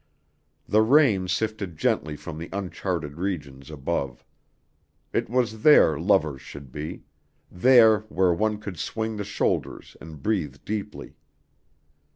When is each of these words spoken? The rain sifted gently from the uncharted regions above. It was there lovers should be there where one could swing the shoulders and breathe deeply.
The 0.67 0.81
rain 0.81 1.27
sifted 1.27 1.77
gently 1.77 2.15
from 2.15 2.39
the 2.39 2.49
uncharted 2.51 3.17
regions 3.17 3.69
above. 3.69 4.25
It 5.13 5.29
was 5.29 5.61
there 5.61 5.99
lovers 5.99 6.41
should 6.41 6.71
be 6.71 7.03
there 7.51 7.99
where 8.09 8.33
one 8.33 8.57
could 8.57 8.79
swing 8.79 9.17
the 9.17 9.23
shoulders 9.23 9.95
and 10.01 10.23
breathe 10.23 10.55
deeply. 10.65 11.17